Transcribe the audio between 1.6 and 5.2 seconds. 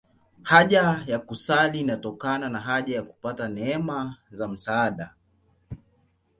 inatokana na haja ya kupata neema za msaada.